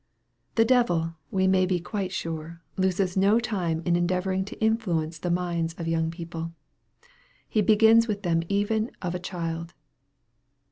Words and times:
The 0.55 0.65
devil, 0.65 1.13
we 1.29 1.45
may 1.47 1.67
be 1.67 1.79
quite 1.79 2.11
sure, 2.11 2.59
loses 2.75 3.15
no 3.15 3.39
time 3.39 3.83
in 3.85 3.95
endeavoring 3.95 4.43
to 4.45 4.59
influence 4.59 5.19
the 5.19 5.29
minds 5.29 5.75
of 5.75 5.87
young 5.87 6.09
people. 6.09 6.53
He 7.47 7.61
begins 7.61 8.07
with 8.07 8.23
them 8.23 8.41
even" 8.49 8.89
of 9.03 9.13
a 9.13 9.19
child." 9.19 9.75